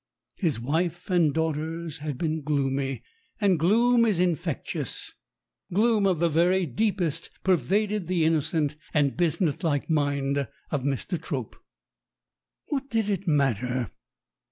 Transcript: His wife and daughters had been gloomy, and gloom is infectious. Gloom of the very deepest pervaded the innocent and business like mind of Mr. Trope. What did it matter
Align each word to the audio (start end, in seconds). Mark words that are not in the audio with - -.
His 0.37 0.59
wife 0.59 1.11
and 1.11 1.31
daughters 1.31 1.99
had 1.99 2.17
been 2.17 2.41
gloomy, 2.41 3.03
and 3.39 3.59
gloom 3.59 4.03
is 4.03 4.19
infectious. 4.19 5.13
Gloom 5.71 6.07
of 6.07 6.17
the 6.19 6.27
very 6.27 6.65
deepest 6.65 7.29
pervaded 7.43 8.07
the 8.07 8.25
innocent 8.25 8.77
and 8.95 9.15
business 9.15 9.63
like 9.63 9.91
mind 9.91 10.47
of 10.71 10.81
Mr. 10.81 11.21
Trope. 11.21 11.55
What 12.69 12.89
did 12.89 13.11
it 13.11 13.27
matter 13.27 13.91